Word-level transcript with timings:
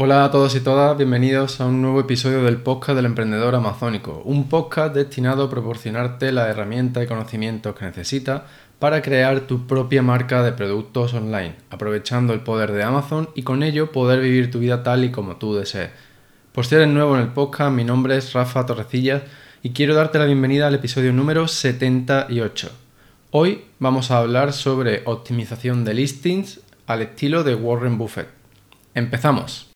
Hola 0.00 0.24
a 0.24 0.30
todos 0.30 0.54
y 0.54 0.60
todas, 0.60 0.96
bienvenidos 0.96 1.60
a 1.60 1.66
un 1.66 1.82
nuevo 1.82 1.98
episodio 1.98 2.44
del 2.44 2.58
podcast 2.58 2.94
del 2.94 3.06
emprendedor 3.06 3.56
amazónico, 3.56 4.22
un 4.24 4.48
podcast 4.48 4.94
destinado 4.94 5.42
a 5.42 5.50
proporcionarte 5.50 6.30
la 6.30 6.48
herramienta 6.48 7.02
y 7.02 7.08
conocimientos 7.08 7.74
que 7.74 7.84
necesitas 7.84 8.42
para 8.78 9.02
crear 9.02 9.48
tu 9.48 9.66
propia 9.66 10.00
marca 10.00 10.44
de 10.44 10.52
productos 10.52 11.14
online, 11.14 11.56
aprovechando 11.70 12.32
el 12.32 12.42
poder 12.42 12.70
de 12.70 12.84
Amazon 12.84 13.30
y 13.34 13.42
con 13.42 13.64
ello 13.64 13.90
poder 13.90 14.20
vivir 14.20 14.52
tu 14.52 14.60
vida 14.60 14.84
tal 14.84 15.04
y 15.04 15.10
como 15.10 15.34
tú 15.34 15.56
desees. 15.56 15.90
Por 16.52 16.64
si 16.64 16.76
eres 16.76 16.86
nuevo 16.86 17.16
en 17.16 17.22
el 17.22 17.32
podcast, 17.32 17.72
mi 17.72 17.82
nombre 17.82 18.16
es 18.16 18.34
Rafa 18.34 18.66
Torrecillas 18.66 19.24
y 19.64 19.70
quiero 19.70 19.96
darte 19.96 20.20
la 20.20 20.26
bienvenida 20.26 20.68
al 20.68 20.76
episodio 20.76 21.12
número 21.12 21.48
78. 21.48 22.70
Hoy 23.32 23.64
vamos 23.80 24.12
a 24.12 24.18
hablar 24.18 24.52
sobre 24.52 25.02
optimización 25.06 25.84
de 25.84 25.94
listings 25.94 26.60
al 26.86 27.02
estilo 27.02 27.42
de 27.42 27.56
Warren 27.56 27.98
Buffett. 27.98 28.28
Empezamos. 28.94 29.67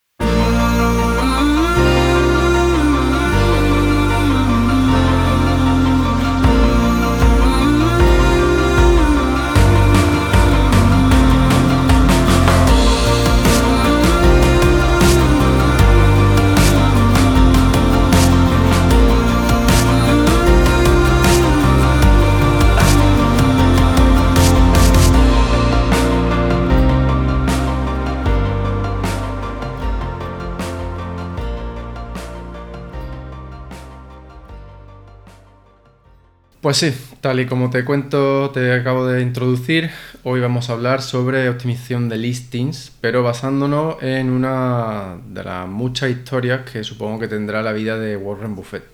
Pues 36.62 36.76
sí, 36.76 36.94
tal 37.20 37.40
y 37.40 37.46
como 37.46 37.70
te 37.70 37.84
cuento, 37.84 38.50
te 38.50 38.72
acabo 38.72 39.04
de 39.04 39.20
introducir, 39.20 39.90
hoy 40.22 40.38
vamos 40.38 40.70
a 40.70 40.74
hablar 40.74 41.02
sobre 41.02 41.48
optimización 41.48 42.08
de 42.08 42.18
listings, 42.18 42.92
pero 43.00 43.24
basándonos 43.24 44.00
en 44.00 44.30
una 44.30 45.18
de 45.26 45.42
las 45.42 45.66
muchas 45.66 46.10
historias 46.10 46.60
que 46.70 46.84
supongo 46.84 47.18
que 47.18 47.26
tendrá 47.26 47.62
la 47.62 47.72
vida 47.72 47.98
de 47.98 48.16
Warren 48.16 48.54
Buffett. 48.54 48.84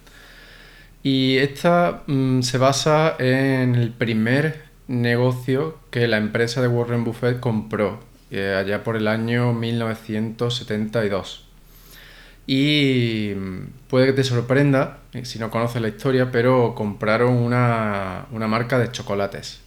Y 1.02 1.36
esta 1.36 2.04
mm, 2.06 2.40
se 2.40 2.56
basa 2.56 3.16
en 3.18 3.74
el 3.74 3.90
primer 3.90 4.62
negocio 4.86 5.76
que 5.90 6.08
la 6.08 6.16
empresa 6.16 6.62
de 6.62 6.68
Warren 6.68 7.04
Buffett 7.04 7.38
compró, 7.38 8.00
eh, 8.30 8.56
allá 8.58 8.82
por 8.82 8.96
el 8.96 9.06
año 9.06 9.52
1972. 9.52 11.47
Y 12.50 13.34
puede 13.88 14.06
que 14.06 14.12
te 14.14 14.24
sorprenda 14.24 15.00
eh, 15.12 15.26
si 15.26 15.38
no 15.38 15.50
conoces 15.50 15.82
la 15.82 15.88
historia, 15.88 16.32
pero 16.32 16.74
compraron 16.74 17.34
una, 17.34 18.26
marca 18.30 18.78
de 18.78 18.90
chocolates 18.90 19.60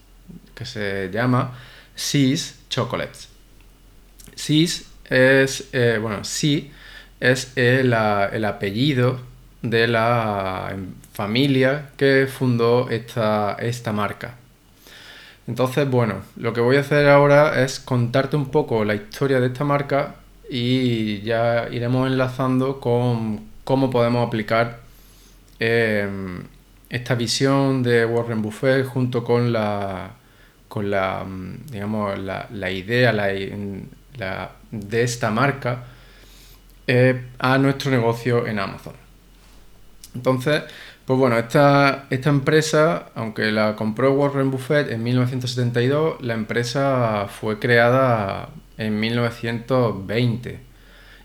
que 0.56 0.66
se 0.66 1.12
llama 1.14 1.54
Seas 1.94 2.56
Chocolates. 2.70 3.30
Seas 4.34 4.86
es, 5.12 5.70
eh, 5.74 6.00
bueno, 6.02 6.24
sí 6.24 6.72
es 7.20 7.56
el, 7.56 7.94
el, 7.94 8.46
apellido 8.46 9.20
de 9.62 9.88
la 9.88 10.76
familia 11.14 11.92
que 11.98 12.28
fundó 12.28 12.90
esta, 12.90 13.58
esta 13.60 13.92
marca. 13.94 14.38
Entonces, 15.46 15.88
bueno, 15.88 16.24
lo 16.36 16.52
que 16.54 16.62
voy 16.62 16.78
a 16.78 16.80
hacer 16.80 17.08
ahora 17.10 17.64
es 17.64 17.80
contarte 17.80 18.38
un 18.38 18.50
poco 18.50 18.84
la 18.86 18.96
historia 18.96 19.40
de 19.40 19.48
esta 19.48 19.66
marca 19.66 20.16
y 20.54 21.22
ya 21.22 21.70
iremos 21.72 22.08
enlazando 22.08 22.82
con 22.82 23.40
cómo 23.64 23.90
podemos 23.90 24.28
aplicar 24.28 24.82
em, 25.60 26.44
esta 26.90 27.16
visión 27.16 27.82
de 27.84 28.06
Warren 28.06 28.42
Buffett 28.42 28.86
junto 28.86 29.24
con 29.24 29.54
la, 29.54 30.12
con 30.68 30.92
la, 30.92 31.24
mm, 31.24 31.68
digamos, 31.72 32.20
la, 32.20 32.72
idea 32.72 33.14
de 34.72 35.04
esta 35.04 35.32
marca 35.32 35.86
eh, 36.86 37.28
a 37.40 37.58
nuestro 37.58 37.90
negocio 37.90 38.46
en 38.46 38.60
Amazon. 38.60 38.96
Entonces, 40.16 40.64
pues 41.06 41.18
bueno, 41.18 41.38
esta, 41.38 42.08
esta 42.10 42.30
empresa, 42.30 43.10
aunque 43.16 43.54
la 43.54 43.78
compró 43.78 44.12
Warren 44.12 44.52
Buffett 44.52 44.92
en 44.92 45.02
1972, 45.02 46.22
la 46.22 46.34
empresa 46.34 47.28
fue 47.30 47.58
creada 47.58 48.50
en 48.82 49.00
1920. 49.00 50.60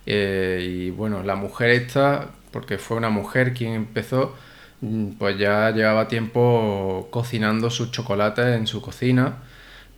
Eh, 0.07 0.67
y 0.69 0.91
bueno, 0.91 1.23
la 1.23 1.37
mujer 1.37 1.71
esta, 1.71 2.31
porque 2.53 2.79
fue 2.79 2.97
una 2.97 3.11
mujer 3.11 3.55
quien 3.55 3.73
empezó, 3.75 4.35
mm, 4.81 5.13
pues 5.19 5.39
ya 5.39 5.71
llevaba 5.71 6.09
tiempo 6.09 7.09
cocinando 7.11 7.71
sus 7.71 7.91
chocolates 7.91 8.47
en 8.57 8.67
su 8.67 8.81
cocina, 8.83 9.39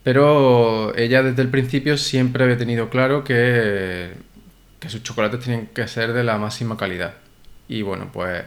pero 0.04 0.94
ella 0.96 1.22
desde 1.22 1.42
el 1.42 1.48
principio 1.50 1.98
siempre 1.98 2.44
había 2.44 2.58
tenido 2.58 2.88
claro 2.90 3.24
que, 3.24 4.12
que 4.80 4.88
sus 4.90 5.02
chocolates 5.02 5.40
tenían 5.44 5.66
que 5.68 5.88
ser 5.88 6.12
de 6.12 6.24
la 6.24 6.38
máxima 6.38 6.76
calidad. 6.76 7.14
Y 7.68 7.82
bueno, 7.82 8.10
pues 8.12 8.44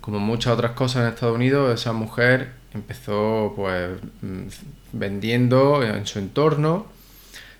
como 0.00 0.18
muchas 0.18 0.54
otras 0.54 0.72
cosas 0.72 1.02
en 1.02 1.08
Estados 1.10 1.36
Unidos, 1.36 1.80
esa 1.80 1.92
mujer 1.92 2.52
empezó 2.74 3.52
pues 3.56 3.90
mm, 4.22 4.48
vendiendo 4.92 5.82
en 5.82 6.06
su 6.06 6.18
entorno 6.18 6.99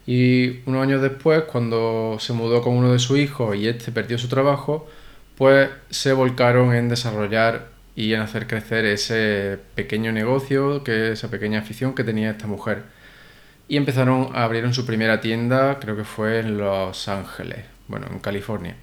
y 0.06 0.60
unos 0.66 0.82
años 0.82 1.02
después, 1.02 1.44
cuando 1.44 2.16
se 2.20 2.32
mudó 2.32 2.62
con 2.62 2.74
uno 2.74 2.92
de 2.92 2.98
sus 2.98 3.18
hijos 3.18 3.56
y 3.56 3.68
este 3.68 3.92
perdió 3.92 4.18
su 4.18 4.28
trabajo, 4.28 4.88
pues 5.36 5.70
se 5.90 6.12
volcaron 6.12 6.74
en 6.74 6.88
desarrollar 6.88 7.68
y 7.94 8.14
en 8.14 8.20
hacer 8.20 8.46
crecer 8.46 8.84
ese 8.86 9.58
pequeño 9.74 10.12
negocio, 10.12 10.82
que 10.84 11.12
esa 11.12 11.30
pequeña 11.30 11.60
afición 11.60 11.94
que 11.94 12.04
tenía 12.04 12.30
esta 12.30 12.46
mujer. 12.46 12.84
Y 13.68 13.76
empezaron 13.76 14.30
a 14.34 14.44
abrir 14.44 14.72
su 14.74 14.86
primera 14.86 15.20
tienda, 15.20 15.78
creo 15.80 15.96
que 15.96 16.04
fue 16.04 16.40
en 16.40 16.58
Los 16.58 17.08
Ángeles, 17.08 17.64
bueno, 17.88 18.06
en 18.10 18.18
California. 18.18 18.76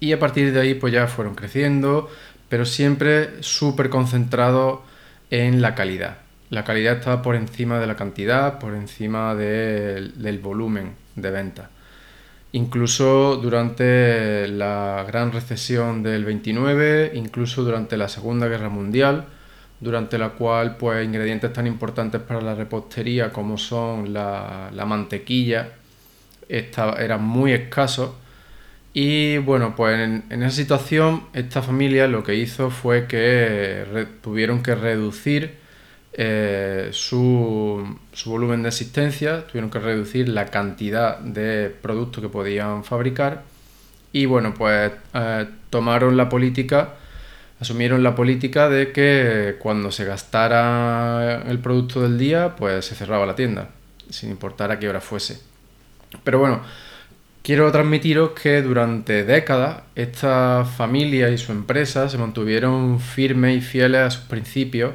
Y 0.00 0.12
a 0.12 0.18
partir 0.18 0.52
de 0.52 0.60
ahí 0.60 0.74
pues 0.74 0.92
ya 0.92 1.06
fueron 1.06 1.34
creciendo, 1.34 2.10
pero 2.48 2.66
siempre 2.66 3.42
súper 3.42 3.90
concentrados 3.90 4.80
en 5.30 5.62
la 5.62 5.74
calidad 5.74 6.23
la 6.50 6.64
calidad 6.64 6.98
estaba 6.98 7.22
por 7.22 7.36
encima 7.36 7.78
de 7.80 7.86
la 7.86 7.96
cantidad, 7.96 8.58
por 8.58 8.74
encima 8.74 9.34
del 9.34 10.38
volumen 10.42 10.94
de 11.16 11.30
venta. 11.30 11.70
Incluso 12.52 13.36
durante 13.36 14.46
la 14.48 15.04
gran 15.08 15.32
recesión 15.32 16.02
del 16.02 16.24
29, 16.24 17.12
incluso 17.14 17.64
durante 17.64 17.96
la 17.96 18.08
Segunda 18.08 18.46
Guerra 18.46 18.68
Mundial, 18.68 19.26
durante 19.80 20.18
la 20.18 20.30
cual 20.30 20.76
pues 20.76 21.04
ingredientes 21.04 21.52
tan 21.52 21.66
importantes 21.66 22.20
para 22.20 22.40
la 22.40 22.54
repostería 22.54 23.30
como 23.30 23.58
son 23.58 24.12
la, 24.12 24.70
mantequilla 24.86 25.68
eran 26.48 27.22
muy 27.22 27.52
escasos 27.52 28.12
y 28.92 29.38
bueno 29.38 29.74
pues 29.76 29.98
en, 29.98 30.42
esa 30.42 30.50
situación 30.50 31.24
esta 31.32 31.62
familia 31.62 32.06
lo 32.06 32.22
que 32.22 32.34
hizo 32.34 32.70
fue 32.70 33.06
que 33.06 34.06
tuvieron 34.22 34.62
que 34.62 34.74
reducir 34.74 35.63
eh, 36.16 36.90
su, 36.92 37.98
volumen 38.26 38.62
de 38.62 38.68
existencia, 38.68 39.46
tuvieron 39.46 39.70
que 39.70 39.80
reducir 39.80 40.28
la 40.28 40.46
cantidad 40.46 41.18
de 41.18 41.74
productos 41.82 42.22
que 42.22 42.28
podían 42.28 42.84
fabricar 42.84 43.42
y 44.12 44.26
bueno, 44.26 44.54
pues 44.54 44.92
eh, 45.12 45.46
tomaron 45.70 46.16
la 46.16 46.28
política, 46.28 46.94
asumieron 47.58 48.04
la 48.04 48.14
política 48.14 48.68
de 48.68 48.92
que 48.92 49.56
cuando 49.58 49.90
se 49.90 50.04
gastara 50.04 51.42
el 51.48 51.58
producto 51.58 52.00
del 52.00 52.16
día, 52.16 52.54
pues 52.56 52.84
se 52.84 52.94
cerraba 52.94 53.26
la 53.26 53.34
tienda, 53.34 53.70
sin 54.08 54.30
importar 54.30 54.70
a 54.70 54.78
qué 54.78 54.88
hora 54.88 55.00
fuese. 55.00 55.40
Pero 56.22 56.38
bueno, 56.38 56.62
quiero 57.42 57.72
transmitiros 57.72 58.30
que 58.40 58.62
durante 58.62 59.24
décadas 59.24 59.82
esta 59.96 60.64
familia 60.64 61.30
y 61.30 61.38
su 61.38 61.50
empresa 61.50 62.08
se 62.08 62.18
mantuvieron 62.18 63.00
firmes 63.00 63.58
y 63.58 63.60
fieles 63.60 64.00
a 64.00 64.10
sus 64.12 64.24
principios, 64.26 64.92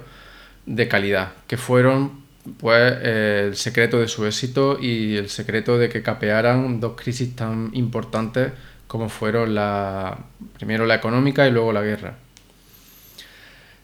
de 0.69 0.87
calidad, 0.87 1.33
que 1.47 1.57
fueron 1.57 2.11
pues 2.59 2.97
el 3.03 3.55
secreto 3.55 3.99
de 3.99 4.07
su 4.07 4.25
éxito 4.25 4.77
y 4.79 5.17
el 5.17 5.29
secreto 5.29 5.77
de 5.77 5.89
que 5.89 6.03
capearan 6.03 6.79
dos 6.79 6.93
crisis 6.95 7.35
tan 7.35 7.71
importantes 7.73 8.51
como 8.87 9.09
fueron 9.09 9.55
la 9.55 10.17
primero 10.57 10.85
la 10.85 10.95
económica 10.95 11.47
y 11.47 11.51
luego 11.51 11.73
la 11.73 11.81
guerra. 11.81 12.15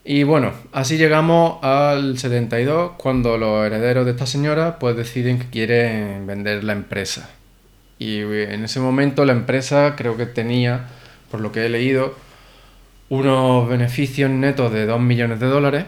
Y 0.03 0.23
bueno, 0.23 0.53
así 0.71 0.97
llegamos 0.97 1.63
al 1.63 2.19
72 2.19 2.91
cuando 2.97 3.37
los 3.39 3.65
herederos 3.65 4.05
de 4.05 4.11
esta 4.11 4.27
señora 4.27 4.77
pues 4.77 4.95
deciden 4.95 5.39
que 5.39 5.49
quieren 5.49 6.27
vender 6.27 6.63
la 6.63 6.73
empresa. 6.73 7.31
Y 7.97 8.19
en 8.19 8.63
ese 8.63 8.79
momento 8.79 9.25
la 9.25 9.33
empresa 9.33 9.95
creo 9.97 10.17
que 10.17 10.27
tenía, 10.27 10.85
por 11.31 11.41
lo 11.41 11.51
que 11.51 11.65
he 11.65 11.69
leído, 11.69 12.15
unos 13.09 13.67
beneficios 13.67 14.29
netos 14.29 14.71
de 14.71 14.85
2 14.85 15.01
millones 15.01 15.39
de 15.39 15.47
dólares 15.47 15.85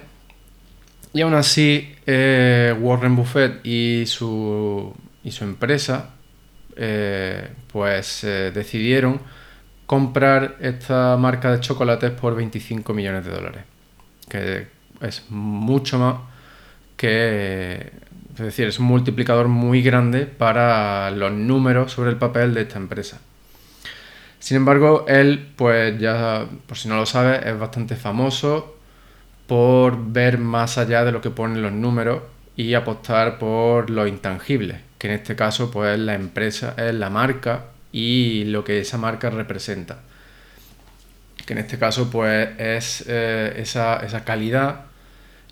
y 1.17 1.21
aún 1.21 1.33
así, 1.33 1.95
eh, 2.05 2.75
Warren 2.79 3.15
Buffett 3.15 3.65
y 3.65 4.03
su, 4.05 4.93
y 5.23 5.31
su 5.31 5.45
empresa 5.45 6.11
eh, 6.75 7.49
pues 7.71 8.23
eh, 8.23 8.51
decidieron 8.53 9.19
comprar 9.87 10.57
esta 10.59 11.17
marca 11.17 11.51
de 11.51 11.59
chocolates 11.59 12.11
por 12.11 12.35
25 12.35 12.93
millones 12.93 13.25
de 13.25 13.31
dólares, 13.31 13.63
que 14.29 14.67
es 15.01 15.23
mucho 15.29 15.97
más 15.97 16.17
que, 16.95 17.93
es 18.33 18.37
decir, 18.39 18.67
es 18.67 18.77
un 18.77 18.85
multiplicador 18.85 19.47
muy 19.47 19.81
grande 19.81 20.27
para 20.27 21.09
los 21.09 21.31
números 21.31 21.93
sobre 21.93 22.11
el 22.11 22.17
papel 22.17 22.53
de 22.53 22.61
esta 22.61 22.77
empresa. 22.77 23.19
Sin 24.37 24.57
embargo, 24.57 25.05
él, 25.07 25.51
pues 25.55 25.99
ya, 25.99 26.45
por 26.67 26.77
si 26.77 26.87
no 26.87 26.95
lo 26.95 27.07
sabes, 27.07 27.43
es 27.43 27.57
bastante 27.57 27.95
famoso 27.95 28.76
por 29.47 30.11
ver 30.11 30.37
más 30.37 30.77
allá 30.77 31.05
de 31.05 31.11
lo 31.11 31.21
que 31.21 31.29
ponen 31.29 31.61
los 31.61 31.71
números 31.71 32.21
y 32.57 32.73
apostar 32.73 33.39
por 33.39 33.89
lo 33.89 34.07
intangible, 34.07 34.81
que 34.97 35.07
en 35.07 35.13
este 35.13 35.35
caso 35.35 35.71
pues 35.71 35.93
es 35.93 35.99
la 35.99 36.15
empresa, 36.15 36.73
es 36.77 36.93
la 36.93 37.09
marca 37.09 37.65
y 37.91 38.43
lo 38.45 38.63
que 38.63 38.79
esa 38.79 38.97
marca 38.97 39.29
representa. 39.29 39.99
Que 41.45 41.53
en 41.53 41.59
este 41.59 41.79
caso 41.79 42.09
pues 42.09 42.49
es 42.59 43.05
eh, 43.07 43.53
esa, 43.57 44.23
calidad 44.25 44.85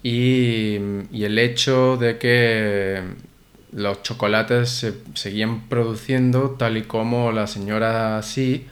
y, 0.04 0.76
el 0.76 1.40
hecho 1.40 1.98
de 1.98 2.18
que 2.18 3.02
los 3.72 4.04
chocolates 4.04 4.70
se 4.70 4.94
seguían 5.14 5.68
produciendo 5.70 6.52
tal 6.52 6.78
y 6.78 6.84
como 6.84 7.32
la 7.32 7.48
señora 7.48 8.22
sí 8.24 8.68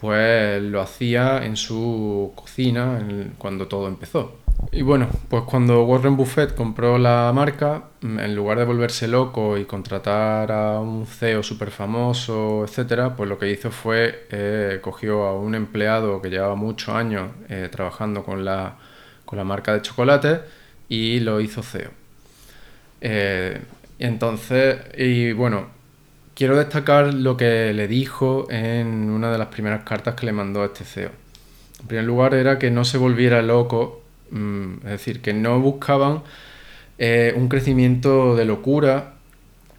pues 0.00 0.62
lo 0.62 0.80
hacía 0.80 1.44
en 1.44 1.56
su 1.56 2.32
cocina 2.36 3.00
cuando 3.38 3.66
todo 3.66 3.88
empezó. 3.88 4.47
Y 4.70 4.82
bueno, 4.82 5.08
pues 5.28 5.44
cuando 5.44 5.84
Warren 5.84 6.16
Buffett 6.16 6.54
compró 6.54 6.98
la 6.98 7.32
marca, 7.34 7.84
en 8.02 8.34
lugar 8.34 8.58
de 8.58 8.64
volverse 8.64 9.08
loco 9.08 9.56
y 9.56 9.64
contratar 9.64 10.52
a 10.52 10.80
un 10.80 11.06
CEO 11.06 11.42
súper 11.42 11.70
famoso, 11.70 12.64
etcétera, 12.64 13.16
pues 13.16 13.28
lo 13.28 13.38
que 13.38 13.50
hizo 13.50 13.70
fue 13.70 14.26
eh, 14.30 14.78
cogió 14.82 15.24
a 15.24 15.38
un 15.38 15.54
empleado 15.54 16.20
que 16.20 16.28
llevaba 16.28 16.54
muchos 16.54 16.94
años 16.94 17.30
eh, 17.48 17.68
trabajando 17.70 18.24
con 18.24 18.44
la, 18.44 18.76
con 19.24 19.38
la 19.38 19.44
marca 19.44 19.72
de 19.72 19.82
chocolate 19.82 20.40
y 20.88 21.20
lo 21.20 21.40
hizo 21.40 21.62
CEO. 21.62 21.90
Eh, 23.00 23.60
entonces, 23.98 24.80
y 24.98 25.32
bueno, 25.32 25.68
quiero 26.34 26.56
destacar 26.56 27.14
lo 27.14 27.36
que 27.36 27.72
le 27.72 27.88
dijo 27.88 28.46
en 28.50 29.10
una 29.10 29.32
de 29.32 29.38
las 29.38 29.48
primeras 29.48 29.84
cartas 29.84 30.14
que 30.14 30.26
le 30.26 30.32
mandó 30.32 30.62
a 30.62 30.66
este 30.66 30.84
CEO. 30.84 31.10
En 31.80 31.86
primer 31.86 32.04
lugar, 32.04 32.34
era 32.34 32.58
que 32.58 32.70
no 32.70 32.84
se 32.84 32.98
volviera 32.98 33.40
loco 33.40 34.02
Mm, 34.30 34.78
es 34.84 34.90
decir, 34.90 35.20
que 35.22 35.32
no 35.32 35.60
buscaban 35.60 36.22
eh, 36.98 37.32
un 37.36 37.48
crecimiento 37.48 38.36
de 38.36 38.44
locura 38.44 39.14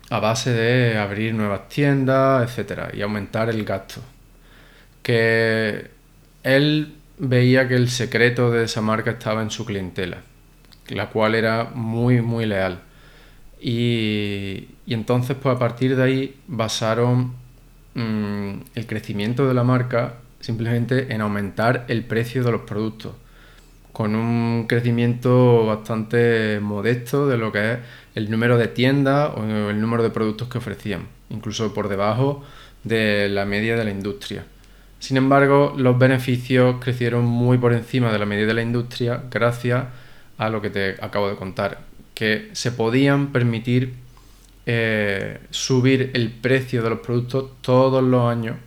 a 0.10 0.19
base 0.19 0.51
de 0.51 0.98
abrir 0.98 1.34
nuevas 1.36 1.69
tiendas, 1.69 2.50
etcétera, 2.50 2.92
y 2.94 3.01
aumentar 3.01 3.50
el 3.50 3.63
gasto. 3.66 4.01
Que 5.04 5.90
él 6.44 6.96
veía 7.18 7.68
que 7.68 7.75
el 7.75 7.90
secreto 7.90 8.51
de 8.51 8.66
esa 8.66 8.81
marca 8.81 9.12
estaba 9.12 9.42
en 9.42 9.51
su 9.51 9.66
clientela, 9.66 10.22
la 10.90 11.10
cual 11.10 11.36
era 11.36 11.66
muy, 11.66 12.22
muy 12.22 12.46
leal. 12.46 12.81
Y, 13.62 14.69
entonces, 14.88 15.38
pues 15.42 15.56
a 15.56 15.60
partir 15.60 15.96
de 15.96 16.04
ahí 16.04 16.36
basaron 16.48 17.34
mm, 17.96 18.54
el 18.75 18.88
crecimiento 18.88 19.48
de 19.48 19.54
la 19.54 19.63
marca 19.63 20.16
simplemente 20.40 21.13
en 21.13 21.22
aumentar 21.22 21.86
el 21.90 22.06
precio 22.06 22.44
de 22.44 22.51
los 22.51 22.62
productos 22.62 23.13
con 23.91 24.15
un 24.15 24.65
crecimiento 24.68 25.65
bastante 25.65 26.59
modesto 26.62 27.27
de 27.27 27.38
lo 27.38 27.51
que 27.51 27.74
es 27.74 27.80
el 28.15 28.30
número 28.30 28.57
de 28.57 28.68
tiendas 28.68 29.31
o 29.36 29.44
el 29.69 29.81
número 29.81 30.03
de 30.03 30.09
productos 30.09 30.47
que 30.47 30.57
ofrecían, 30.57 31.07
incluso 31.30 31.74
por 31.74 31.89
debajo 31.89 32.44
de 32.83 33.30
la 33.30 33.45
media 33.45 33.75
de 33.75 33.83
la 33.83 33.91
industria. 33.91 34.45
Sin 35.00 35.18
embargo, 35.18 35.74
los 35.77 35.97
beneficios 35.97 36.77
crecieron 36.80 37.25
muy 37.25 37.57
por 37.57 37.74
encima 37.74 38.12
de 38.12 38.19
la 38.19 38.25
media 38.25 38.45
de 38.45 38.53
la 38.53 38.62
industria 38.62 39.24
gracias 39.31 39.86
a 40.38 40.50
lo 40.50 40.62
que 40.62 40.69
te 40.69 40.95
acabo 41.01 41.30
de 41.30 41.36
contar, 41.36 41.81
que 42.13 42.50
se 42.53 42.71
podían 42.71 43.31
permitir 43.31 43.94
eh, 44.65 45.39
subir 45.50 46.12
el 46.13 46.31
precio 46.31 46.83
de 46.83 46.89
los 46.89 47.00
productos 47.00 47.51
todos 47.62 48.03
los 48.03 48.30
años, 48.30 48.57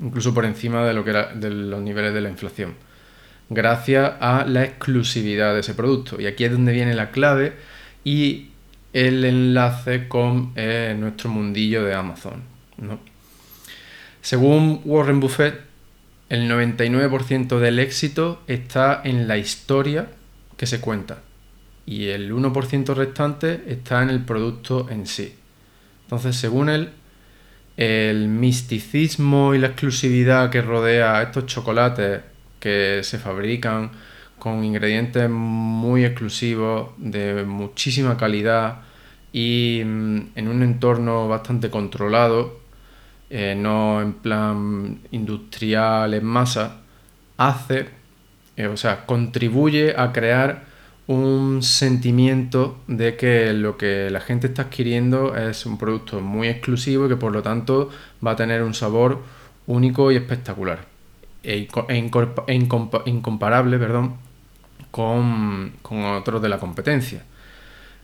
incluso 0.00 0.34
por 0.34 0.44
encima 0.44 0.84
de 0.84 0.92
lo 0.92 1.04
que 1.04 1.10
era 1.10 1.34
de 1.34 1.50
los 1.50 1.80
niveles 1.80 2.12
de 2.12 2.20
la 2.20 2.28
inflación 2.28 2.83
gracias 3.50 4.12
a 4.20 4.44
la 4.46 4.64
exclusividad 4.64 5.54
de 5.54 5.60
ese 5.60 5.74
producto. 5.74 6.20
Y 6.20 6.26
aquí 6.26 6.44
es 6.44 6.52
donde 6.52 6.72
viene 6.72 6.94
la 6.94 7.10
clave 7.10 7.54
y 8.04 8.48
el 8.92 9.24
enlace 9.24 10.08
con 10.08 10.52
eh, 10.56 10.94
nuestro 10.98 11.30
mundillo 11.30 11.84
de 11.84 11.94
Amazon. 11.94 12.42
Según 14.20 14.80
Warren 14.84 15.20
Buffett, 15.20 15.60
el 16.28 16.50
99% 16.50 17.58
del 17.58 17.78
éxito 17.78 18.42
está 18.46 19.00
en 19.04 19.28
la 19.28 19.36
historia 19.36 20.08
que 20.56 20.66
se 20.66 20.80
cuenta 20.80 21.18
y 21.86 22.08
el 22.08 22.32
1% 22.32 22.94
restante 22.94 23.62
está 23.66 24.02
en 24.02 24.10
el 24.10 24.20
producto 24.24 24.88
en 24.90 25.06
sí. 25.06 25.34
Entonces, 26.04 26.36
según 26.36 26.68
él, 26.68 26.90
el 27.76 28.28
misticismo 28.28 29.54
y 29.54 29.58
la 29.58 29.68
exclusividad 29.68 30.50
que 30.50 30.62
rodea 30.62 31.18
a 31.18 31.22
estos 31.22 31.46
chocolates 31.46 32.22
que 32.64 33.02
se 33.02 33.18
fabrican 33.18 33.90
con 34.38 34.64
ingredientes 34.64 35.28
muy 35.28 36.02
exclusivos, 36.02 36.92
de 36.96 37.44
muchísima 37.44 38.16
calidad 38.16 38.80
y 39.34 39.82
mm, 39.84 40.18
en 40.34 40.48
un 40.48 40.62
entorno 40.62 41.28
bastante 41.28 41.68
controlado, 41.68 42.60
eh, 43.28 43.54
no 43.54 44.00
en 44.00 44.14
plan 44.14 44.98
industrial 45.10 46.14
en 46.14 46.24
masa, 46.24 46.80
hace, 47.36 47.88
eh, 48.56 48.66
o 48.68 48.78
sea, 48.78 49.04
contribuye 49.04 49.94
a 49.98 50.12
crear 50.12 50.64
un 51.06 51.62
sentimiento 51.62 52.78
de 52.86 53.16
que 53.16 53.52
lo 53.52 53.76
que 53.76 54.08
la 54.10 54.20
gente 54.20 54.46
está 54.46 54.62
adquiriendo 54.62 55.36
es 55.36 55.66
un 55.66 55.76
producto 55.76 56.22
muy 56.22 56.48
exclusivo 56.48 57.04
y 57.06 57.08
que 57.10 57.16
por 57.16 57.32
lo 57.32 57.42
tanto 57.42 57.90
va 58.26 58.30
a 58.30 58.36
tener 58.36 58.62
un 58.62 58.72
sabor 58.72 59.22
único 59.66 60.10
y 60.12 60.16
espectacular 60.16 60.93
e 61.44 61.68
incomparable 63.06 63.78
perdón, 63.78 64.16
con, 64.90 65.72
otros 66.16 66.42
de 66.42 66.48
la 66.48 66.58
competencia. 66.58 67.22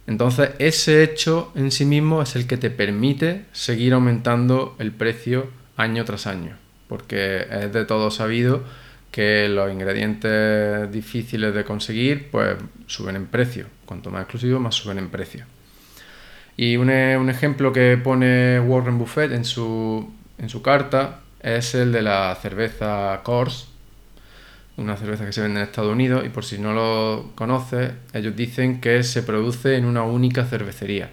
Entonces, 0.07 0.51
ese 0.59 1.03
hecho 1.03 1.53
en 1.55 1.71
sí 1.71 1.85
mismo 1.85 2.21
es 2.23 2.37
el 2.37 2.47
que 2.47 2.57
te 2.57 2.71
permite 2.71 3.45
seguir 3.53 3.93
aumentando 3.95 4.75
el 4.79 4.93
precio 4.93 5.51
año 5.77 6.05
tras 6.05 6.27
año, 6.27 6.57
porque 6.89 7.47
es 7.51 7.73
de 7.73 7.85
todo 7.85 8.11
sabido 8.11 8.65
que 9.11 9.49
los 9.49 9.73
ingredientes 9.73 10.91
difíciles 10.93 11.55
de 11.55 11.65
conseguir 11.65 12.31
pues 12.31 12.57
suben 12.87 13.17
en 13.17 13.27
precio. 13.27 13.67
Cuanto 13.87 14.11
más 14.11 14.23
exclusivo, 14.23 14.61
más 14.61 14.75
suben 14.75 14.99
en 14.99 15.09
precio. 15.09 15.45
Y 16.57 16.77
un, 16.77 16.91
ejemplo 16.91 17.73
que 17.73 17.97
pone 17.97 18.61
Warren 18.61 18.99
Buffett 18.99 19.33
en 19.33 19.45
su 19.45 20.13
carta 20.63 21.21
es 21.43 21.75
el 21.75 21.93
de 21.93 22.03
la 22.03 22.37
cerveza 22.41 23.21
Coors, 23.23 23.69
una 24.77 24.97
cerveza 24.97 25.27
que 25.27 25.33
se 25.33 25.43
vende 25.43 25.61
en 25.61 25.67
Estados 25.67 25.93
Unidos 25.93 26.25
y 26.25 26.31
por 26.31 26.45
si 26.45 26.59
no 26.59 26.73
lo 26.73 27.33
conoces, 27.35 27.93
ellos 28.13 28.35
dicen 28.37 28.81
que 28.81 29.03
se 29.03 29.23
produce 29.23 29.77
en 29.77 29.85
una 29.85 30.03
única 30.03 30.45
cervecería. 30.45 31.11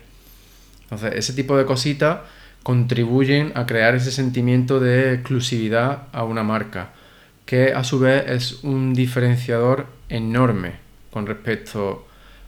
Entonces, 0.83 1.13
ese 1.15 1.33
tipo 1.33 1.57
de 1.57 1.65
cositas 1.65 2.19
contribuyen 2.63 3.51
a 3.55 3.65
crear 3.65 3.95
ese 3.95 4.11
sentimiento 4.11 4.79
de 4.79 5.13
exclusividad 5.13 6.03
a 6.11 6.23
una 6.23 6.43
marca, 6.43 6.91
que 7.45 7.73
a 7.73 7.83
su 7.83 7.99
vez 7.99 8.25
es 8.27 8.63
un 8.63 8.93
diferenciador 8.93 9.87
enorme 10.09 10.73
con 11.11 11.25
respecto 11.25 12.07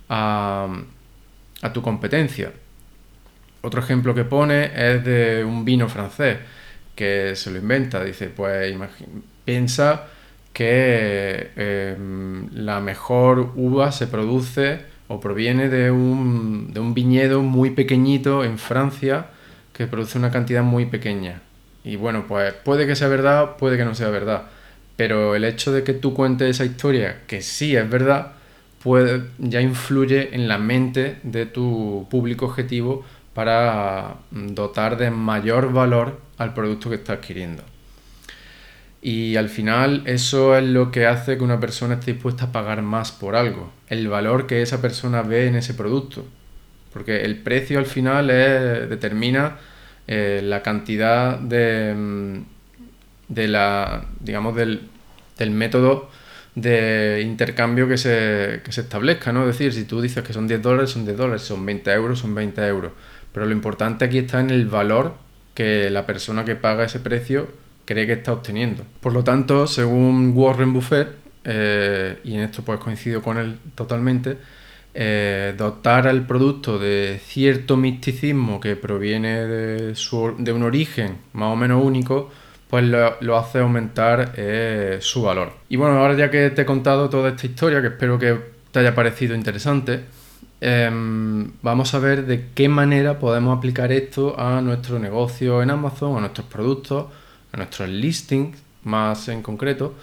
a, 0.10 0.68
a 1.62 1.74
tu 1.74 1.82
competencia. 1.82 2.52
Otro 3.62 3.82
ejemplo 3.82 4.14
que 4.14 4.24
pone 4.24 4.72
es 4.74 5.04
de 5.04 5.44
un 5.44 5.66
vino 5.66 5.90
francés 5.90 6.38
que 7.00 7.38
se 7.38 7.50
lo 7.50 7.60
inventa. 7.60 8.04
Dice, 8.04 8.28
pues 8.28 8.76
piensa 9.46 10.08
que 10.52 11.52
em, 11.56 12.50
la 12.52 12.82
mejor 12.82 13.54
uva 13.56 13.94
se 13.94 14.08
produce 14.08 14.82
o 15.08 15.22
proviene 15.22 15.70
de 15.70 15.92
un, 15.92 16.74
de 16.74 16.82
un 16.82 16.94
viñedo 16.94 17.42
muy 17.42 17.70
pequeñito 17.70 18.44
en 18.44 18.58
Francia 18.58 19.28
que 19.72 19.88
produce 19.88 20.18
una 20.18 20.30
cantidad 20.30 20.62
muy 20.62 20.88
pequeña. 20.88 21.42
Y 21.86 21.96
bueno, 21.96 22.26
pues 22.28 22.54
puede 22.54 22.86
que 22.86 22.98
sea 22.98 23.08
verdad, 23.08 23.56
puede 23.56 23.78
que 23.78 23.86
no 23.86 23.96
sea 23.96 24.10
verdad. 24.10 24.48
Pero 24.98 25.36
el 25.36 25.46
hecho 25.46 25.72
de 25.72 25.86
que 25.86 25.94
tú 25.94 26.14
cuentes 26.14 26.50
esa 26.50 26.66
historia, 26.66 27.22
que 27.28 27.42
sí 27.42 27.78
es 27.78 27.90
verdad, 27.90 28.34
puede, 28.84 29.24
ya 29.38 29.62
influye 29.62 30.36
en 30.36 30.50
la 30.50 30.58
mente 30.58 31.20
de 31.24 31.46
tu 31.46 32.08
público 32.10 32.48
objetivo 32.48 33.06
para 33.40 34.16
dotar 34.32 34.98
de 34.98 35.12
mayor 35.12 35.72
valor 35.72 36.20
al 36.38 36.54
producto 36.54 36.90
que 36.90 36.98
está 36.98 37.14
adquiriendo. 37.14 37.64
Y 39.02 39.38
al 39.38 39.48
final 39.48 40.04
eso 40.08 40.58
es 40.58 40.66
lo 40.66 40.92
que 40.92 41.06
hace 41.06 41.38
que 41.38 41.44
una 41.46 41.58
persona 41.58 41.94
esté 41.94 42.12
dispuesta 42.12 42.48
a 42.48 42.52
pagar 42.52 42.82
más 42.82 43.14
por 43.14 43.38
algo, 43.38 43.72
el 43.88 44.10
valor 44.10 44.46
que 44.46 44.62
esa 44.62 44.82
persona 44.82 45.22
ve 45.22 45.48
en 45.48 45.56
ese 45.56 45.74
producto. 45.74 46.26
Porque 46.92 47.22
el 47.22 47.38
precio 47.38 47.80
al 47.80 47.86
final 47.86 48.28
determina 48.28 49.56
eh, 50.06 50.42
la 50.44 50.62
cantidad 50.62 51.40
de, 51.40 51.96
mm, 51.96 52.40
de 53.30 53.48
la, 53.48 54.04
digamos, 54.20 54.54
del, 54.54 54.82
del 55.38 55.52
método 55.52 56.10
de 56.56 57.22
intercambio 57.26 57.88
que 57.88 57.98
se, 57.98 58.62
que 58.66 58.72
se 58.74 58.82
establezca, 58.82 59.32
¿no? 59.32 59.48
Es 59.48 59.58
decir, 59.58 59.74
si 59.74 59.86
tú 59.86 60.02
dices 60.02 60.24
que 60.24 60.34
son 60.34 60.48
10 60.48 60.62
dólares, 60.62 60.90
son 60.90 61.06
10 61.06 61.18
dólares, 61.18 61.42
son 61.44 61.66
20 61.66 61.92
euros, 61.92 62.20
son 62.20 62.36
20 62.36 62.68
euros. 62.68 62.92
Pero 63.34 63.46
lo 63.46 63.52
importante 63.52 64.06
aquí 64.06 64.20
está 64.20 64.40
en 64.40 64.50
el 64.50 64.68
valor 64.68 65.16
que 65.54 65.90
la 65.90 66.06
persona 66.06 66.46
que 66.46 66.56
paga 66.56 66.86
ese 66.86 67.00
precio 67.00 67.48
cree 67.86 68.06
que 68.06 68.14
está 68.14 68.34
obteniendo. 68.34 68.84
Por 69.02 69.14
lo 69.14 69.24
tanto, 69.24 69.68
según 69.68 70.34
Warren 70.36 70.74
Buffett, 70.74 71.10
eh, 71.44 72.20
y 72.24 72.36
en 72.36 72.42
esto 72.42 72.62
pues 72.64 72.80
coincido 72.80 73.22
con 73.22 73.38
él 73.38 73.58
totalmente, 73.76 74.38
eh, 74.94 75.54
dotar 75.58 76.08
al 76.08 76.26
producto 76.26 76.80
de 76.80 77.20
cierto 77.24 77.78
misticismo 77.78 78.60
que 78.60 78.76
proviene 78.76 79.46
de, 79.46 80.54
un 80.54 80.64
origen 80.64 81.18
más 81.34 81.54
o 81.54 81.56
menos 81.56 81.84
único, 81.84 82.32
pues 82.70 82.86
lo, 82.86 83.38
hace 83.38 83.60
aumentar 83.60 84.34
eh, 84.38 85.00
su 85.02 85.24
valor. 85.24 85.54
Y 85.70 85.76
bueno, 85.76 86.00
ahora 86.00 86.16
ya 86.16 86.30
que 86.30 86.52
te 86.52 86.62
he 86.64 86.66
contado 86.66 87.10
toda 87.10 87.30
esta 87.30 87.48
historia, 87.48 87.82
que 87.82 87.88
espero 87.88 88.20
que 88.20 88.38
te 88.72 88.80
haya 88.80 88.94
parecido 88.94 89.36
interesante, 89.36 90.02
em, 90.62 91.52
vamos 91.62 91.94
a 91.94 92.00
ver 92.00 92.26
de 92.26 92.50
qué 92.54 92.70
manera 92.70 93.20
podemos 93.20 93.58
aplicar 93.58 93.92
esto 93.92 94.40
a 94.40 94.62
nuestro 94.62 95.00
negocio 95.00 95.62
en 95.62 95.70
Amazon, 95.72 96.18
a 96.18 96.22
nuestros 96.22 96.48
productos, 96.48 97.08
a 97.52 97.58
nuestros 97.58 97.90
listings 97.90 98.58
más 98.84 99.28
en 99.28 99.42
concreto, 99.42 99.94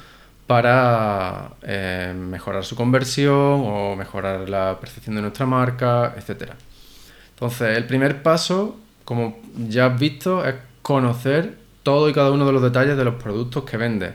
para 0.46 1.50
eh, 1.62 2.14
mejorar 2.16 2.64
su 2.64 2.76
conversión 2.76 3.34
o 3.34 3.96
mejorar 3.96 4.48
la 4.48 4.78
percepción 4.80 5.16
de 5.16 5.22
nuestra 5.22 5.46
marca, 5.46 6.14
etc. 6.16 6.52
Entonces, 7.30 7.76
el 7.76 7.84
primer 7.86 8.22
paso, 8.22 8.76
como 9.04 9.38
ya 9.68 9.86
has 9.86 9.98
visto, 9.98 10.44
es 10.44 10.54
conocer 10.82 11.56
todo 11.82 12.08
y 12.08 12.12
cada 12.12 12.30
uno 12.30 12.46
de 12.46 12.52
los 12.52 12.62
detalles 12.62 12.96
de 12.96 13.04
los 13.04 13.16
productos 13.16 13.64
que 13.64 13.76
vendes, 13.76 14.12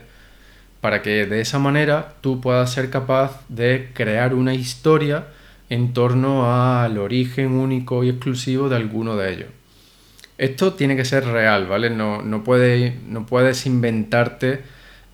para 0.80 1.02
que 1.02 1.26
de 1.26 1.40
esa 1.40 1.58
manera 1.58 2.14
tú 2.20 2.40
puedas 2.40 2.72
ser 2.72 2.90
capaz 2.90 3.42
de 3.48 3.90
crear 3.94 4.34
una 4.34 4.54
historia 4.54 5.26
en 5.72 5.94
torno 5.94 6.52
al 6.52 6.98
origen 6.98 7.52
único 7.52 8.04
y 8.04 8.10
exclusivo 8.10 8.68
de 8.68 8.76
alguno 8.76 9.16
de 9.16 9.32
ellos. 9.32 9.48
Esto 10.36 10.74
tiene 10.74 10.96
que 10.96 11.06
ser 11.06 11.24
real, 11.24 11.66
¿vale? 11.66 11.88
No, 11.88 12.20
no, 12.20 12.44
no 12.44 13.26
puedes 13.26 13.66
inventarte 13.66 14.60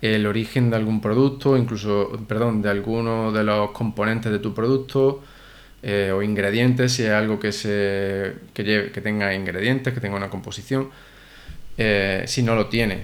el 0.01 0.25
origen 0.25 0.69
de 0.69 0.75
algún 0.75 0.99
producto, 0.99 1.55
incluso, 1.55 2.11
perdón, 2.27 2.61
de 2.61 2.69
alguno 2.69 3.31
de 3.31 3.45
los 3.45 3.71
componentes 3.71 4.33
de 4.33 4.39
tu 4.39 4.53
producto 4.53 5.23
eh, 5.81 6.11
o 6.13 6.21
ingredientes, 6.21 6.91
si 6.91 7.03
es 7.03 7.11
algo 7.11 7.39
que, 7.39 7.53
se, 7.53 8.33
que, 8.53 8.91
que 8.93 9.01
tenga 9.01 9.33
ingredientes, 9.33 9.93
que 9.93 10.01
tenga 10.01 10.17
una 10.17 10.29
composición 10.29 10.89
eh, 11.77 12.25
si 12.27 12.43
no 12.43 12.55
lo 12.55 12.65
tiene. 12.67 13.03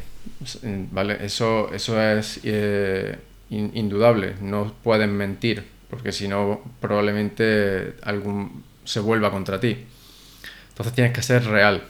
¿vale? 0.92 1.20
Eso, 1.22 1.72
eso 1.74 2.02
es 2.02 2.42
eh, 2.44 3.16
indudable, 3.50 4.34
no 4.42 4.74
pueden 4.84 5.16
mentir, 5.16 5.75
porque 5.90 6.12
si 6.12 6.28
no 6.28 6.62
probablemente 6.80 7.96
algún 8.04 8.64
se 8.84 9.00
vuelva 9.00 9.32
contra 9.32 9.60
ti. 9.60 9.78
Entonces 10.70 10.94
tienes 10.94 11.14
que 11.14 11.22
ser 11.22 11.46
real. 11.46 11.84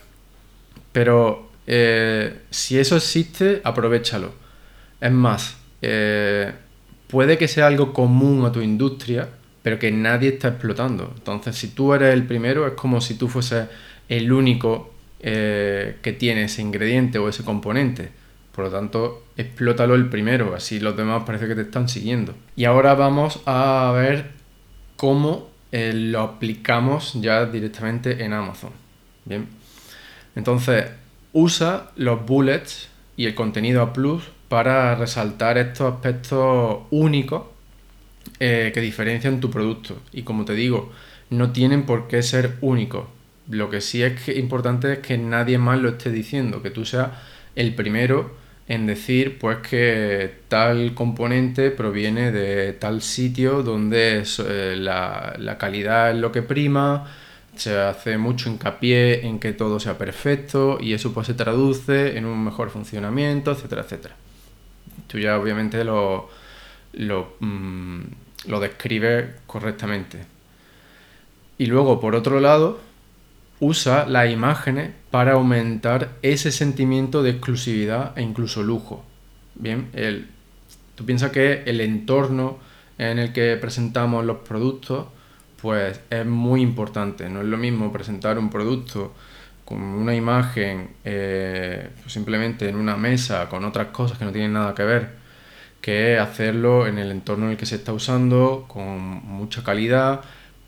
Pero 0.92 1.50
eh, 1.68 2.42
si 2.50 2.78
eso 2.78 2.96
existe, 2.96 3.62
aprovechalo. 3.64 4.34
Es 5.02 5.12
más, 5.12 5.58
puede 7.08 7.38
que 7.38 7.48
sea 7.48 7.68
algo 7.68 7.94
común 7.94 8.46
a 8.46 8.52
tu 8.52 8.62
industria, 8.62 9.30
pero 9.66 9.80
que 9.80 9.92
nadie 9.92 10.30
está 10.30 10.50
explotando. 10.50 11.12
Entonces, 11.18 11.56
si 11.56 11.70
tú 11.70 11.94
eres 11.94 12.14
el 12.14 12.26
primero, 12.26 12.68
es 12.68 12.74
como 12.74 13.02
si 13.02 13.16
tú 13.16 13.28
fueses 13.28 13.68
el 14.08 14.32
único 14.32 14.94
eh, 15.20 15.98
que 16.04 16.14
tiene 16.14 16.44
ese 16.44 16.62
ingrediente 16.62 17.18
o 17.18 17.28
ese 17.28 17.44
componente. 17.44 18.12
Por 18.56 18.66
lo 18.66 18.72
tanto, 18.72 19.26
explótalo 19.36 19.96
el 19.96 20.08
primero, 20.08 20.56
así 20.56 20.80
los 20.80 20.96
demás 20.96 21.24
parece 21.26 21.46
que 21.46 21.56
te 21.56 21.64
están 21.64 21.90
siguiendo. 21.90 22.34
Y 22.56 22.64
ahora 22.64 22.94
vamos 22.94 23.42
a 23.46 23.92
ver 23.94 24.32
cómo 24.96 25.50
eh, 25.74 25.92
lo 25.94 26.22
aplicamos 26.22 27.16
ya 27.16 27.46
directamente 27.48 28.24
en 28.24 28.32
Amazon. 28.32 28.72
Bien. 29.26 29.50
Entonces, 30.38 30.86
usa 31.34 31.92
los 31.98 32.26
bullets 32.26 32.88
y 33.18 33.26
el 33.26 33.36
contenido 33.36 33.82
a 33.82 33.92
plus 33.92 34.24
para 34.48 34.96
resaltar 34.96 35.58
estos 35.58 35.94
aspectos 35.94 36.84
únicos 36.92 37.44
eh, 38.40 38.72
que 38.74 38.80
diferencian 38.80 39.42
tu 39.42 39.52
producto. 39.52 39.98
Y 40.14 40.22
como 40.22 40.46
te 40.46 40.54
digo, 40.54 40.94
no 41.30 41.52
tienen 41.52 41.86
por 41.86 42.08
qué 42.08 42.24
ser 42.24 42.56
únicos. 42.62 43.04
Lo 43.50 43.70
que 43.70 43.82
sí 43.82 44.02
es 44.02 44.30
importante 44.30 44.94
es 44.94 45.00
que 45.00 45.18
nadie 45.18 45.58
más 45.58 45.78
lo 45.78 45.90
esté 45.90 46.10
diciendo, 46.10 46.62
que 46.62 46.70
tú 46.70 46.86
seas 46.86 47.10
el 47.56 47.76
primero 47.76 48.45
en 48.68 48.88
decir 48.88 49.38
pues 49.38 49.60
que 49.60 50.40
tal 50.48 50.94
componente 50.96 51.72
proviene 51.72 52.32
de 52.32 52.74
tal 52.74 53.02
sitio 53.02 53.62
donde 53.62 54.24
eh, 54.24 54.76
la, 54.78 55.58
calidad 55.60 56.12
es 56.12 56.18
lo 56.18 56.32
que 56.32 56.42
prima, 56.42 57.06
se 57.56 57.78
hace 57.78 58.18
mucho 58.18 58.50
hincapié 58.50 59.28
en 59.28 59.40
que 59.40 59.54
todo 59.54 59.80
sea 59.80 59.98
perfecto 59.98 60.78
y 60.82 60.94
eso 60.94 61.14
pues 61.14 61.28
se 61.28 61.36
traduce 61.36 62.18
en 62.18 62.26
un 62.26 62.44
mejor 62.44 62.70
funcionamiento, 62.70 63.52
etcétera, 63.52 63.84
etcétera. 63.84 64.16
Tú 65.08 65.20
ya 65.20 65.40
obviamente 65.40 65.84
lo, 65.84 66.30
lo, 66.94 67.36
mm, 67.40 68.02
lo 68.48 68.60
describes 68.60 69.28
correctamente. 69.46 70.26
Y 71.58 71.68
luego, 71.68 72.02
por 72.02 72.16
otro 72.16 72.40
lado, 72.40 72.80
usa 73.60 74.06
las 74.06 74.30
imágenes 74.32 74.92
para 75.12 75.34
aumentar 75.34 76.10
ese 76.22 76.52
sentimiento 76.52 77.24
de 77.24 77.32
exclusividad 77.32 78.18
e 78.18 78.22
incluso 78.22 78.64
lujo. 78.64 79.04
Bien, 79.56 79.90
tú 80.96 81.06
piensas 81.06 81.32
que 81.32 81.64
el 81.66 81.82
entorno 81.82 82.60
en 82.98 83.20
el 83.20 83.34
que 83.34 83.56
presentamos 83.58 84.26
los 84.26 84.38
productos 84.40 85.08
pues 85.62 86.00
es 86.10 86.26
muy 86.26 86.62
importante. 86.62 87.30
No 87.30 87.42
es 87.42 87.48
lo 87.48 87.58
mismo 87.58 87.92
presentar 87.92 88.38
un 88.38 88.50
producto 88.50 89.14
con 89.64 89.82
una 89.82 90.14
imagen 90.14 90.92
eh, 91.04 91.90
pues 92.02 92.14
simplemente 92.14 92.70
en 92.70 92.76
una 92.76 92.96
mesa 92.98 93.50
con 93.50 93.66
otras 93.66 93.88
cosas 93.88 94.18
que 94.18 94.26
no 94.26 94.32
tienen 94.32 94.54
nada 94.54 94.76
que 94.76 94.84
ver 94.84 95.26
que 95.82 96.18
hacerlo 96.20 96.88
en 96.88 97.00
el 97.00 97.12
entorno 97.12 97.46
en 97.46 97.52
el 97.52 97.58
que 97.58 97.66
se 97.66 97.76
está 97.76 97.94
usando 97.94 98.66
con 98.68 98.92
mucha 98.92 99.64
calidad 99.64 100.22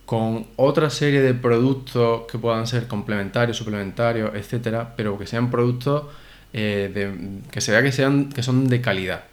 con 0.07 0.47
otra 0.55 0.89
serie 0.89 1.21
de 1.21 1.33
productos 1.33 2.21
que 2.31 2.39
puedan 2.39 2.65
ser 2.65 2.87
complementarios, 2.87 3.57
suplementarios, 3.57 4.31
etcétera, 4.35 4.93
pero 4.95 5.19
que 5.19 5.27
sean 5.27 5.51
productos 5.51 6.05
eh, 6.53 7.41
que 7.51 7.59
se 7.59 7.73
vea 7.73 7.83
que, 7.83 7.91
sean, 7.91 8.29
que 8.29 8.41
son 8.41 8.69
de 8.69 8.79
calidad 8.79 9.25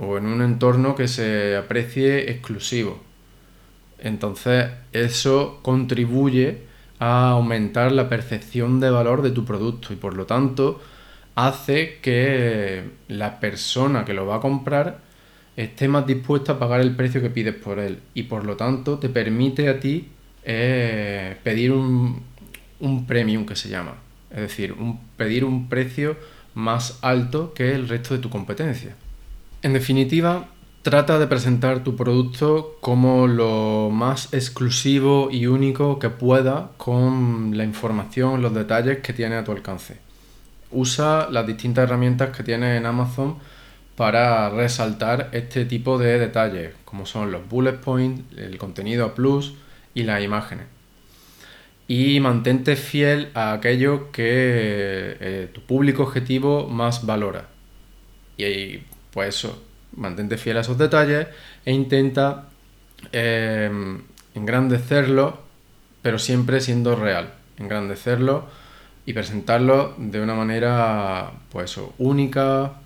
o 0.00 0.18
en 0.18 0.26
un 0.26 0.42
entorno 0.42 0.96
que 0.96 1.06
se 1.06 1.56
aprecie 1.56 2.32
exclusivo. 2.32 3.00
Entonces, 4.00 4.70
eso 4.92 5.60
contribuye 5.62 6.62
a 6.98 7.30
aumentar 7.30 7.92
la 7.92 8.08
percepción 8.08 8.80
de 8.80 8.90
valor 8.90 9.22
de 9.22 9.30
tu 9.30 9.44
producto 9.44 9.92
y 9.92 9.96
por 9.96 10.14
lo 10.14 10.26
tanto 10.26 10.80
hace 11.36 12.00
que 12.02 12.90
la 13.06 13.38
persona 13.38 14.04
que 14.04 14.14
lo 14.14 14.26
va 14.26 14.36
a 14.36 14.40
comprar 14.40 14.98
esté 15.56 15.88
más 15.88 16.06
dispuesta 16.06 16.52
a 16.52 16.58
pagar 16.58 16.80
el 16.80 16.96
precio 16.96 17.20
que 17.20 17.30
pides 17.30 17.54
por 17.54 17.78
él 17.78 17.98
y 18.14 18.24
por 18.24 18.44
lo 18.44 18.56
tanto 18.56 18.98
te 18.98 19.08
permite 19.08 19.68
a 19.68 19.80
ti 19.80 20.08
eh, 20.44 21.36
pedir 21.42 21.72
un, 21.72 22.22
un, 22.80 23.06
premium 23.06 23.46
que 23.46 23.54
se 23.54 23.68
llama, 23.68 23.94
es 24.30 24.40
decir, 24.40 24.72
un, 24.72 24.98
pedir 25.16 25.44
un 25.44 25.68
precio 25.68 26.16
más 26.54 26.98
alto 27.02 27.52
que 27.54 27.74
el 27.74 27.88
resto 27.88 28.14
de 28.14 28.20
tu 28.20 28.30
competencia. 28.30 28.94
En 29.62 29.72
definitiva, 29.72 30.48
trata 30.82 31.18
de 31.18 31.28
presentar 31.28 31.84
tu 31.84 31.94
producto 31.94 32.76
como 32.80 33.28
lo 33.28 33.90
más 33.92 34.34
exclusivo 34.34 35.28
y 35.30 35.46
único 35.46 35.98
que 35.98 36.10
pueda 36.10 36.70
con 36.76 37.56
la 37.56 37.64
información, 37.64 38.42
los 38.42 38.52
detalles 38.52 38.98
que 38.98 39.12
tiene 39.12 39.36
a 39.36 39.44
tu 39.44 39.52
alcance. 39.52 39.98
Usa 40.72 41.28
las 41.30 41.46
distintas 41.46 41.84
herramientas 41.84 42.36
que 42.36 42.42
tiene 42.42 42.76
en 42.76 42.86
Amazon 42.86 43.36
para 43.96 44.48
resaltar 44.50 45.28
este 45.32 45.64
tipo 45.64 45.98
de 45.98 46.18
detalles, 46.18 46.74
como 46.84 47.06
son 47.06 47.30
los 47.30 47.48
bullet 47.48 47.78
points, 47.78 48.22
el 48.36 48.58
contenido 48.58 49.04
a 49.04 49.14
plus 49.14 49.54
y 49.94 50.04
las 50.04 50.22
imágenes. 50.22 50.66
Y 51.88 52.20
mantente 52.20 52.76
fiel 52.76 53.30
a 53.34 53.52
aquello 53.52 54.10
que 54.12 55.16
eh, 55.20 55.50
tu 55.52 55.60
público 55.62 56.04
objetivo 56.04 56.68
más 56.68 57.04
valora. 57.04 57.48
Y 58.38 58.78
pues 59.12 59.36
eso, 59.36 59.62
mantente 59.96 60.38
fiel 60.38 60.56
a 60.56 60.60
esos 60.60 60.78
detalles 60.78 61.26
e 61.64 61.72
intenta 61.72 62.48
em, 63.12 64.02
engrandecerlo, 64.34 65.42
pero 66.00 66.18
siempre 66.18 66.60
siendo 66.60 66.96
real. 66.96 67.34
Engrandecerlo 67.58 68.48
y 69.04 69.12
presentarlo 69.12 69.94
de 69.98 70.20
una 70.20 70.34
manera 70.34 71.32
pues 71.50 71.78
única, 71.98 72.81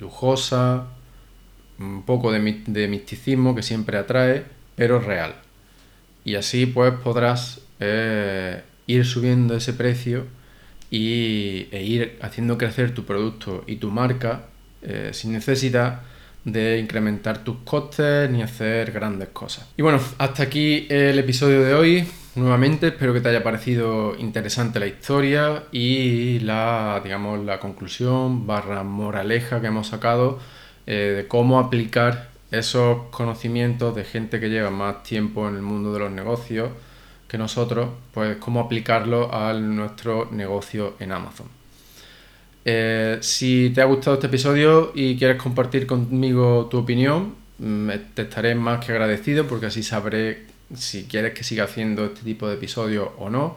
lujosa, 0.00 0.86
un 1.78 2.02
poco 2.02 2.32
de, 2.32 2.88
misticismo 2.88 3.54
que 3.54 3.62
siempre 3.62 3.98
atrae, 3.98 4.44
pero 4.76 5.00
real. 5.00 5.34
Y 6.24 6.36
así 6.36 6.66
pues 6.66 6.94
podrás 6.94 7.60
eh, 7.80 8.62
ir 8.86 9.04
subiendo 9.04 9.56
ese 9.56 9.72
precio 9.72 10.26
y, 10.90 11.68
e 11.72 11.82
ir 11.82 12.18
haciendo 12.22 12.56
crecer 12.56 12.94
tu 12.94 13.04
producto 13.04 13.64
y 13.66 13.76
tu 13.76 13.90
marca 13.90 14.46
eh, 14.82 15.10
sin 15.12 15.32
necesidad 15.32 16.02
de 16.44 16.78
incrementar 16.78 17.42
tus 17.42 17.56
costes 17.64 18.30
ni 18.30 18.42
hacer 18.42 18.92
grandes 18.92 19.28
cosas. 19.28 19.66
Y 19.76 19.82
bueno, 19.82 20.00
hasta 20.18 20.42
aquí 20.42 20.86
el 20.90 21.18
episodio 21.18 21.62
de 21.62 21.74
hoy. 21.74 22.08
Nuevamente 22.36 22.88
espero 22.88 23.14
que 23.14 23.20
te 23.20 23.28
haya 23.28 23.44
parecido 23.44 24.16
interesante 24.18 24.80
la 24.80 24.88
historia 24.88 25.64
y 25.70 26.40
la, 26.40 27.00
digamos, 27.04 27.44
la 27.44 27.60
conclusión 27.60 28.44
barra 28.44 28.82
moraleja 28.82 29.60
que 29.60 29.68
hemos 29.68 29.86
sacado 29.86 30.40
eh, 30.84 31.14
de 31.16 31.28
cómo 31.28 31.60
aplicar 31.60 32.30
esos 32.50 33.06
conocimientos 33.12 33.94
de 33.94 34.02
gente 34.02 34.40
que 34.40 34.50
lleva 34.50 34.70
más 34.70 35.04
tiempo 35.04 35.48
en 35.48 35.54
el 35.54 35.62
mundo 35.62 35.92
de 35.92 36.00
los 36.00 36.10
negocios 36.10 36.70
que 37.28 37.38
nosotros, 37.38 37.90
pues 38.12 38.36
cómo 38.38 38.58
aplicarlo 38.58 39.32
a 39.32 39.52
nuestro 39.52 40.28
negocio 40.32 40.94
en 40.98 41.12
Amazon. 41.12 41.46
Eh, 42.64 43.18
si 43.20 43.70
te 43.72 43.80
ha 43.80 43.84
gustado 43.84 44.14
este 44.14 44.26
episodio 44.26 44.90
y 44.92 45.16
quieres 45.16 45.40
compartir 45.40 45.86
conmigo 45.86 46.66
tu 46.68 46.78
opinión, 46.78 47.34
mm, 47.58 47.90
te 48.14 48.22
estaré 48.22 48.56
más 48.56 48.84
que 48.84 48.90
agradecido 48.90 49.46
porque 49.46 49.66
así 49.66 49.84
sabré 49.84 50.53
si 50.74 51.04
quieres 51.04 51.34
que 51.34 51.44
siga 51.44 51.64
haciendo 51.64 52.06
este 52.06 52.22
tipo 52.22 52.48
de 52.48 52.54
episodios 52.54 53.10
o 53.18 53.28
no. 53.30 53.56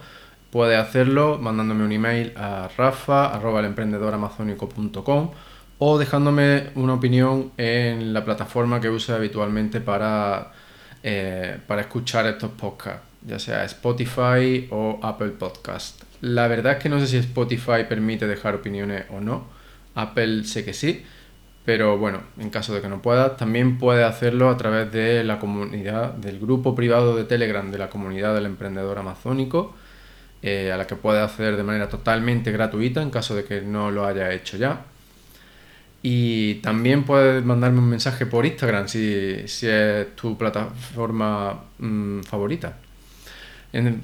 Puedes 0.52 0.80
hacerlo 0.80 1.38
mandándome 1.38 1.84
un 1.84 1.92
email 1.92 2.32
a 2.36 2.70
rafa.elemprendedoramazónico.com 2.78 5.32
o 5.80 5.98
dejándome 5.98 6.70
una 6.76 6.94
opinión 6.96 7.52
en 7.58 8.14
la 8.14 8.24
plataforma 8.26 8.82
que 8.82 8.90
uso 8.90 9.16
habitualmente 9.16 9.82
para, 9.82 10.52
eh, 11.04 11.60
para 11.68 11.82
escuchar 11.82 12.26
estos 12.28 12.52
podcasts, 12.52 13.02
ya 13.26 13.40
sea 13.40 13.64
Spotify 13.66 14.68
o 14.72 15.00
Apple 15.04 15.30
Podcast. 15.30 16.04
La 16.22 16.48
verdad 16.48 16.74
es 16.74 16.80
que 16.80 16.90
no 16.90 17.00
sé 17.00 17.08
si 17.08 17.18
Spotify 17.18 17.84
permite 17.88 18.26
dejar 18.26 18.56
opiniones 18.56 19.06
o 19.12 19.20
no. 19.20 19.46
Apple 19.94 20.46
sé 20.46 20.66
que 20.66 20.74
sí, 20.74 21.06
pero 21.68 21.98
bueno, 21.98 22.22
en 22.40 22.50
caso 22.50 22.74
de 22.74 22.80
que 22.80 22.88
no 22.88 23.02
puedas, 23.02 23.36
también 23.36 23.78
puedes 23.78 24.06
hacerlo 24.06 24.50
a 24.50 24.56
través 24.56 24.90
de 24.90 25.26
la 25.26 25.38
comunidad, 25.38 26.14
del 26.14 26.40
grupo 26.40 26.76
privado 26.76 27.18
de 27.18 27.26
Telegram 27.26 27.70
de 27.70 27.78
la 27.78 27.90
comunidad 27.90 28.34
del 28.36 28.46
emprendedor 28.46 28.98
amazónico, 28.98 29.76
eh, 30.42 30.72
a 30.72 30.78
la 30.78 30.88
que 30.88 30.96
puedes 30.96 31.22
acceder 31.22 31.58
de 31.58 31.64
manera 31.64 31.90
totalmente 31.90 32.54
gratuita 32.54 33.02
en 33.02 33.10
caso 33.10 33.36
de 33.36 33.44
que 33.44 33.60
no 33.60 33.92
lo 33.92 34.06
haya 34.06 34.32
hecho 34.32 34.56
ya. 34.56 34.86
Y 36.02 36.62
también 36.62 37.04
puedes 37.04 37.44
mandarme 37.44 37.80
un 37.80 37.90
mensaje 37.90 38.26
por 38.26 38.46
Instagram 38.46 38.88
si, 38.88 39.44
es 39.44 40.16
tu 40.16 40.38
plataforma 40.38 41.66
mm, 41.80 42.22
favorita. 42.22 42.78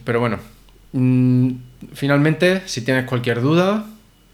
pero 0.04 0.20
bueno, 0.20 0.38
mm, 0.92 1.52
finalmente, 1.94 2.64
si 2.66 2.84
tienes 2.84 3.06
cualquier 3.06 3.40
duda, 3.40 3.86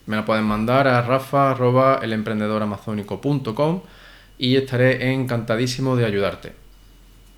me 0.09 0.15
la 0.15 0.25
puedes 0.25 0.43
mandar 0.43 0.87
a 0.87 1.03
rafa.elemprendedoramazónico.com 1.03 3.81
y 4.39 4.55
estaré 4.55 5.13
encantadísimo 5.13 5.95
de 5.95 6.05
ayudarte. 6.05 6.53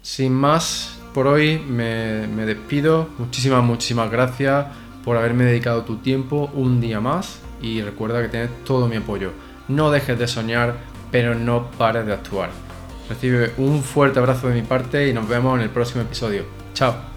Sin 0.02 0.32
más, 0.32 0.98
por 1.14 1.28
hoy 1.28 1.60
me, 1.60 2.28
me 2.28 2.46
despido. 2.46 3.10
Muchísimas, 3.18 3.62
muchísimas 3.62 4.10
gracias 4.10 4.68
por 5.04 5.18
haberme 5.18 5.44
dedicado 5.44 5.84
tu 5.84 5.98
tiempo 5.98 6.50
un 6.54 6.80
día 6.80 7.02
más 7.02 7.42
y 7.62 7.82
recuerda 7.82 8.22
que 8.22 8.30
tienes 8.30 8.52
todo 8.64 8.88
mi 8.88 8.96
apoyo. 8.96 9.34
No 9.68 9.92
dejes 9.92 10.18
de 10.18 10.30
soñar, 10.30 10.78
pero 11.12 11.36
no 11.36 11.72
pares 11.72 12.06
de 12.06 12.14
actuar. 12.14 12.52
Recibe 13.10 13.52
un 13.58 13.84
fuerte 13.84 14.20
abrazo 14.20 14.48
de 14.48 14.56
mi 14.56 14.62
parte 14.62 15.10
y 15.10 15.14
nos 15.14 15.28
vemos 15.28 15.58
en 15.58 15.64
el 15.64 15.72
próximo 15.72 16.04
episodio. 16.04 16.46
Chao. 16.74 17.11